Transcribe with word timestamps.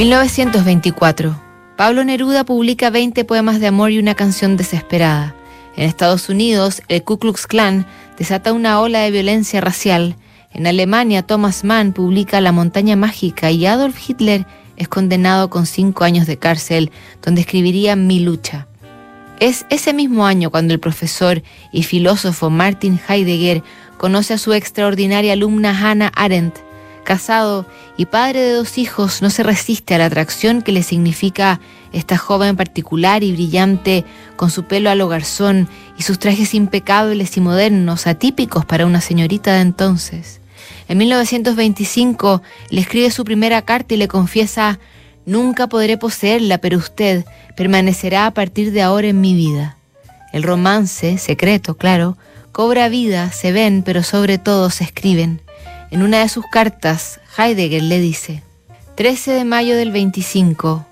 1924. 0.00 1.38
Pablo 1.76 2.04
Neruda 2.04 2.44
publica 2.44 2.88
20 2.88 3.22
poemas 3.26 3.60
de 3.60 3.66
amor 3.66 3.90
y 3.90 3.98
una 3.98 4.14
canción 4.14 4.56
desesperada. 4.56 5.34
En 5.76 5.86
Estados 5.86 6.30
Unidos, 6.30 6.80
el 6.88 7.04
Ku 7.04 7.18
Klux 7.18 7.46
Klan 7.46 7.84
desata 8.16 8.54
una 8.54 8.80
ola 8.80 9.00
de 9.00 9.10
violencia 9.10 9.60
racial. 9.60 10.16
En 10.54 10.66
Alemania, 10.66 11.20
Thomas 11.20 11.64
Mann 11.64 11.92
publica 11.92 12.40
La 12.40 12.50
montaña 12.50 12.96
mágica 12.96 13.50
y 13.50 13.66
Adolf 13.66 14.08
Hitler 14.08 14.46
es 14.78 14.88
condenado 14.88 15.50
con 15.50 15.66
cinco 15.66 16.04
años 16.04 16.26
de 16.26 16.38
cárcel, 16.38 16.92
donde 17.20 17.42
escribiría 17.42 17.94
Mi 17.94 18.20
lucha. 18.20 18.68
Es 19.38 19.66
ese 19.68 19.92
mismo 19.92 20.24
año 20.24 20.50
cuando 20.50 20.72
el 20.72 20.80
profesor 20.80 21.42
y 21.72 21.82
filósofo 21.82 22.48
Martin 22.48 22.98
Heidegger 23.06 23.62
conoce 23.98 24.32
a 24.32 24.38
su 24.38 24.54
extraordinaria 24.54 25.34
alumna 25.34 25.78
Hannah 25.78 26.10
Arendt. 26.16 26.69
Casado 27.04 27.66
y 27.96 28.06
padre 28.06 28.40
de 28.40 28.52
dos 28.52 28.78
hijos, 28.78 29.22
no 29.22 29.30
se 29.30 29.42
resiste 29.42 29.94
a 29.94 29.98
la 29.98 30.06
atracción 30.06 30.62
que 30.62 30.72
le 30.72 30.82
significa 30.82 31.60
esta 31.92 32.16
joven 32.16 32.56
particular 32.56 33.24
y 33.24 33.32
brillante, 33.32 34.04
con 34.36 34.50
su 34.50 34.64
pelo 34.64 34.90
a 34.90 34.94
lo 34.94 35.08
garzón 35.08 35.68
y 35.98 36.02
sus 36.02 36.18
trajes 36.18 36.54
impecables 36.54 37.36
y 37.36 37.40
modernos, 37.40 38.06
atípicos 38.06 38.64
para 38.64 38.86
una 38.86 39.00
señorita 39.00 39.54
de 39.54 39.60
entonces. 39.62 40.40
En 40.88 40.98
1925 40.98 42.42
le 42.70 42.80
escribe 42.80 43.10
su 43.10 43.24
primera 43.24 43.62
carta 43.62 43.94
y 43.94 43.96
le 43.96 44.08
confiesa, 44.08 44.78
Nunca 45.26 45.68
podré 45.68 45.98
poseerla, 45.98 46.58
pero 46.58 46.78
usted 46.78 47.24
permanecerá 47.56 48.26
a 48.26 48.30
partir 48.32 48.72
de 48.72 48.82
ahora 48.82 49.08
en 49.08 49.20
mi 49.20 49.34
vida. 49.34 49.76
El 50.32 50.42
romance, 50.42 51.18
secreto, 51.18 51.76
claro, 51.76 52.16
cobra 52.52 52.88
vida, 52.88 53.30
se 53.30 53.52
ven, 53.52 53.82
pero 53.82 54.02
sobre 54.02 54.38
todo 54.38 54.70
se 54.70 54.84
escriben. 54.84 55.42
En 55.90 56.02
una 56.02 56.20
de 56.20 56.28
sus 56.28 56.46
cartas, 56.46 57.20
Heidegger 57.36 57.82
le 57.82 58.00
dice, 58.00 58.42
13 58.94 59.32
de 59.32 59.44
mayo 59.44 59.76
del 59.76 59.90
25, 59.90 60.86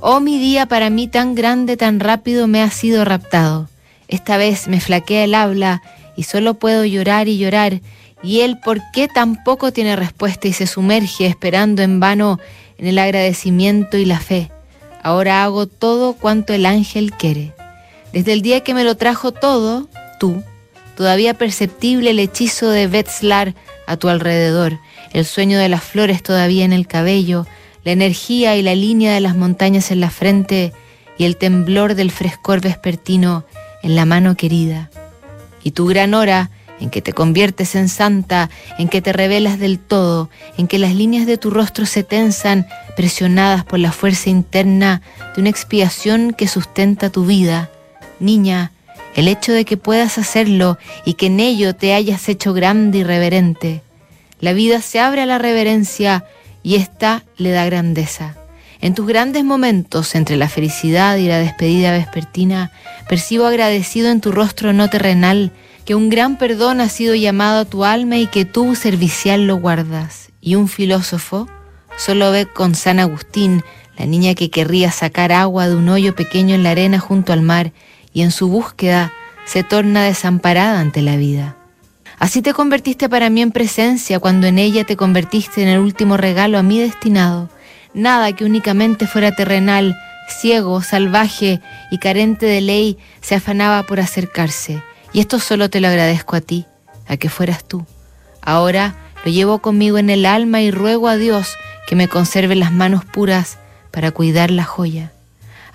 Oh 0.00 0.20
mi 0.20 0.38
día 0.38 0.66
para 0.66 0.90
mí 0.90 1.08
tan 1.08 1.34
grande, 1.34 1.76
tan 1.76 1.98
rápido 1.98 2.46
me 2.46 2.62
ha 2.62 2.70
sido 2.70 3.04
raptado. 3.06 3.68
Esta 4.06 4.36
vez 4.36 4.68
me 4.68 4.80
flaquea 4.80 5.24
el 5.24 5.34
habla 5.34 5.82
y 6.14 6.24
solo 6.24 6.54
puedo 6.54 6.84
llorar 6.84 7.26
y 7.26 7.38
llorar, 7.38 7.80
y 8.22 8.40
él 8.40 8.58
por 8.62 8.80
qué 8.92 9.08
tampoco 9.08 9.72
tiene 9.72 9.96
respuesta 9.96 10.46
y 10.46 10.52
se 10.52 10.66
sumerge 10.66 11.26
esperando 11.26 11.82
en 11.82 11.98
vano 11.98 12.38
en 12.76 12.86
el 12.86 12.98
agradecimiento 12.98 13.96
y 13.96 14.04
la 14.04 14.20
fe. 14.20 14.50
Ahora 15.02 15.42
hago 15.42 15.66
todo 15.66 16.12
cuanto 16.12 16.52
el 16.52 16.66
ángel 16.66 17.12
quiere. 17.12 17.54
Desde 18.12 18.34
el 18.34 18.42
día 18.42 18.62
que 18.62 18.74
me 18.74 18.84
lo 18.84 18.96
trajo 18.96 19.32
todo, 19.32 19.88
tú, 20.20 20.42
todavía 20.98 21.34
perceptible 21.34 22.10
el 22.10 22.18
hechizo 22.18 22.70
de 22.70 22.88
Wetzlar 22.88 23.54
a 23.86 23.96
tu 23.96 24.08
alrededor, 24.08 24.80
el 25.12 25.24
sueño 25.24 25.56
de 25.56 25.68
las 25.68 25.84
flores 25.84 26.24
todavía 26.24 26.64
en 26.64 26.72
el 26.72 26.88
cabello, 26.88 27.46
la 27.84 27.92
energía 27.92 28.56
y 28.56 28.62
la 28.62 28.74
línea 28.74 29.14
de 29.14 29.20
las 29.20 29.36
montañas 29.36 29.92
en 29.92 30.00
la 30.00 30.10
frente 30.10 30.72
y 31.16 31.22
el 31.22 31.36
temblor 31.36 31.94
del 31.94 32.10
frescor 32.10 32.60
vespertino 32.60 33.44
en 33.84 33.94
la 33.94 34.06
mano 34.06 34.36
querida. 34.36 34.90
Y 35.62 35.70
tu 35.70 35.86
gran 35.86 36.14
hora 36.14 36.50
en 36.80 36.90
que 36.90 37.00
te 37.00 37.12
conviertes 37.12 37.76
en 37.76 37.88
santa, 37.88 38.50
en 38.76 38.88
que 38.88 39.00
te 39.00 39.12
revelas 39.12 39.60
del 39.60 39.78
todo, 39.78 40.30
en 40.56 40.66
que 40.66 40.80
las 40.80 40.96
líneas 40.96 41.28
de 41.28 41.38
tu 41.38 41.50
rostro 41.50 41.86
se 41.86 42.02
tensan, 42.02 42.66
presionadas 42.96 43.64
por 43.64 43.78
la 43.78 43.92
fuerza 43.92 44.30
interna 44.30 45.00
de 45.36 45.42
una 45.42 45.50
expiación 45.50 46.32
que 46.32 46.48
sustenta 46.48 47.10
tu 47.10 47.24
vida. 47.24 47.70
Niña, 48.18 48.72
el 49.14 49.28
hecho 49.28 49.52
de 49.52 49.64
que 49.64 49.76
puedas 49.76 50.18
hacerlo 50.18 50.78
y 51.04 51.14
que 51.14 51.26
en 51.26 51.40
ello 51.40 51.74
te 51.74 51.94
hayas 51.94 52.28
hecho 52.28 52.52
grande 52.52 52.98
y 52.98 53.04
reverente. 53.04 53.82
La 54.40 54.52
vida 54.52 54.80
se 54.80 55.00
abre 55.00 55.22
a 55.22 55.26
la 55.26 55.38
reverencia 55.38 56.24
y 56.62 56.76
ésta 56.76 57.24
le 57.36 57.50
da 57.50 57.64
grandeza. 57.64 58.36
En 58.80 58.94
tus 58.94 59.06
grandes 59.06 59.44
momentos, 59.44 60.14
entre 60.14 60.36
la 60.36 60.48
felicidad 60.48 61.16
y 61.16 61.26
la 61.26 61.38
despedida 61.38 61.90
vespertina, 61.90 62.70
percibo 63.08 63.46
agradecido 63.46 64.10
en 64.10 64.20
tu 64.20 64.30
rostro 64.30 64.72
no 64.72 64.88
terrenal 64.88 65.52
que 65.84 65.96
un 65.96 66.10
gran 66.10 66.36
perdón 66.36 66.80
ha 66.80 66.88
sido 66.88 67.14
llamado 67.14 67.60
a 67.60 67.64
tu 67.64 67.84
alma 67.84 68.18
y 68.18 68.26
que 68.26 68.44
tú 68.44 68.76
servicial 68.76 69.46
lo 69.46 69.56
guardas. 69.56 70.28
Y 70.40 70.54
un 70.54 70.68
filósofo 70.68 71.48
solo 71.96 72.30
ve 72.30 72.46
con 72.46 72.74
San 72.76 73.00
Agustín, 73.00 73.64
la 73.96 74.06
niña 74.06 74.34
que 74.34 74.50
querría 74.50 74.92
sacar 74.92 75.32
agua 75.32 75.66
de 75.66 75.74
un 75.74 75.88
hoyo 75.88 76.14
pequeño 76.14 76.54
en 76.54 76.62
la 76.62 76.70
arena 76.70 77.00
junto 77.00 77.32
al 77.32 77.42
mar, 77.42 77.72
y 78.12 78.22
en 78.22 78.30
su 78.30 78.48
búsqueda 78.48 79.12
se 79.44 79.62
torna 79.62 80.04
desamparada 80.04 80.80
ante 80.80 81.02
la 81.02 81.16
vida. 81.16 81.56
Así 82.18 82.42
te 82.42 82.52
convertiste 82.52 83.08
para 83.08 83.30
mí 83.30 83.42
en 83.42 83.52
presencia 83.52 84.18
cuando 84.18 84.46
en 84.46 84.58
ella 84.58 84.84
te 84.84 84.96
convertiste 84.96 85.62
en 85.62 85.68
el 85.68 85.78
último 85.78 86.16
regalo 86.16 86.58
a 86.58 86.62
mí 86.62 86.80
destinado. 86.80 87.48
Nada 87.94 88.32
que 88.32 88.44
únicamente 88.44 89.06
fuera 89.06 89.32
terrenal, 89.32 89.96
ciego, 90.28 90.82
salvaje 90.82 91.60
y 91.90 91.98
carente 91.98 92.46
de 92.46 92.60
ley 92.60 92.98
se 93.20 93.36
afanaba 93.36 93.84
por 93.84 94.00
acercarse. 94.00 94.82
Y 95.12 95.20
esto 95.20 95.38
solo 95.38 95.70
te 95.70 95.80
lo 95.80 95.88
agradezco 95.88 96.36
a 96.36 96.40
ti, 96.40 96.66
a 97.06 97.16
que 97.16 97.28
fueras 97.28 97.64
tú. 97.64 97.86
Ahora 98.42 98.96
lo 99.24 99.30
llevo 99.30 99.60
conmigo 99.60 99.98
en 99.98 100.10
el 100.10 100.26
alma 100.26 100.60
y 100.60 100.70
ruego 100.70 101.08
a 101.08 101.16
Dios 101.16 101.56
que 101.86 101.96
me 101.96 102.08
conserve 102.08 102.54
las 102.56 102.72
manos 102.72 103.04
puras 103.04 103.58
para 103.90 104.10
cuidar 104.10 104.50
la 104.50 104.64
joya. 104.64 105.12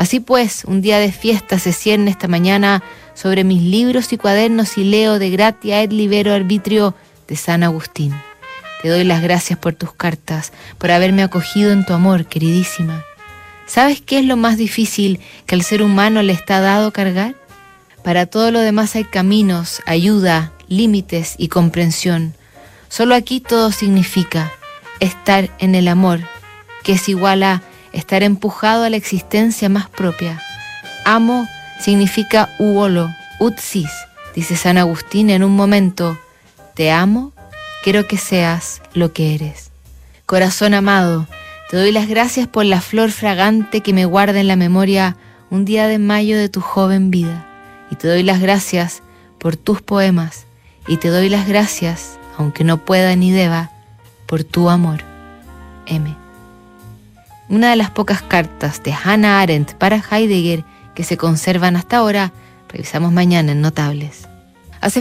Así 0.00 0.18
pues, 0.18 0.64
un 0.64 0.80
día 0.80 0.98
de 0.98 1.12
fiesta 1.12 1.58
se 1.58 1.74
cierne 1.74 2.10
esta 2.10 2.26
mañana 2.26 2.82
sobre 3.12 3.44
mis 3.44 3.60
libros 3.60 4.14
y 4.14 4.16
cuadernos 4.16 4.78
y 4.78 4.84
leo 4.84 5.18
de 5.18 5.28
gratia 5.28 5.82
et 5.82 5.92
libero 5.92 6.32
arbitrio 6.32 6.94
de 7.28 7.36
San 7.36 7.62
Agustín. 7.62 8.14
Te 8.80 8.88
doy 8.88 9.04
las 9.04 9.20
gracias 9.20 9.58
por 9.58 9.74
tus 9.74 9.92
cartas, 9.92 10.54
por 10.78 10.90
haberme 10.90 11.22
acogido 11.22 11.70
en 11.70 11.84
tu 11.84 11.92
amor, 11.92 12.24
queridísima. 12.24 13.04
¿Sabes 13.66 14.00
qué 14.00 14.20
es 14.20 14.24
lo 14.24 14.38
más 14.38 14.56
difícil 14.56 15.20
que 15.44 15.54
al 15.54 15.64
ser 15.64 15.82
humano 15.82 16.22
le 16.22 16.32
está 16.32 16.60
dado 16.60 16.94
cargar? 16.94 17.34
Para 18.02 18.24
todo 18.24 18.50
lo 18.50 18.60
demás 18.60 18.96
hay 18.96 19.04
caminos, 19.04 19.82
ayuda, 19.84 20.54
límites 20.66 21.34
y 21.36 21.48
comprensión. 21.48 22.32
Solo 22.88 23.14
aquí 23.14 23.40
todo 23.40 23.70
significa 23.70 24.50
estar 24.98 25.50
en 25.58 25.74
el 25.74 25.88
amor, 25.88 26.20
que 26.84 26.92
es 26.92 27.06
igual 27.10 27.42
a 27.42 27.62
estar 27.92 28.22
empujado 28.22 28.84
a 28.84 28.90
la 28.90 28.96
existencia 28.96 29.68
más 29.68 29.88
propia. 29.88 30.40
Amo 31.04 31.48
significa 31.80 32.50
uolo, 32.58 33.10
utsis, 33.38 33.90
dice 34.34 34.56
San 34.56 34.78
Agustín 34.78 35.30
en 35.30 35.42
un 35.42 35.56
momento. 35.56 36.18
Te 36.74 36.90
amo, 36.90 37.32
quiero 37.82 38.06
que 38.06 38.16
seas 38.16 38.82
lo 38.94 39.12
que 39.12 39.34
eres. 39.34 39.70
Corazón 40.26 40.74
amado, 40.74 41.26
te 41.70 41.76
doy 41.76 41.92
las 41.92 42.08
gracias 42.08 42.46
por 42.46 42.64
la 42.64 42.80
flor 42.80 43.10
fragante 43.10 43.80
que 43.80 43.92
me 43.92 44.04
guarda 44.04 44.40
en 44.40 44.48
la 44.48 44.56
memoria 44.56 45.16
un 45.50 45.64
día 45.64 45.88
de 45.88 45.98
mayo 45.98 46.38
de 46.38 46.48
tu 46.48 46.60
joven 46.60 47.10
vida 47.10 47.46
y 47.90 47.96
te 47.96 48.08
doy 48.08 48.22
las 48.22 48.40
gracias 48.40 49.02
por 49.38 49.56
tus 49.56 49.82
poemas 49.82 50.46
y 50.86 50.96
te 50.96 51.08
doy 51.08 51.28
las 51.28 51.48
gracias, 51.48 52.18
aunque 52.38 52.64
no 52.64 52.78
pueda 52.78 53.14
ni 53.16 53.30
deba, 53.30 53.70
por 54.26 54.44
tu 54.44 54.70
amor. 54.70 55.02
M. 55.86 56.19
Una 57.50 57.70
de 57.70 57.76
las 57.76 57.90
pocas 57.90 58.22
cartas 58.22 58.80
de 58.84 58.92
Hannah 58.92 59.40
Arendt 59.40 59.74
para 59.74 59.96
Heidegger 59.96 60.64
que 60.94 61.02
se 61.02 61.16
conservan 61.16 61.74
hasta 61.74 61.96
ahora, 61.96 62.32
revisamos 62.68 63.10
mañana 63.10 63.50
en 63.50 63.60
Notables. 63.60 64.28
Hace 64.80 65.00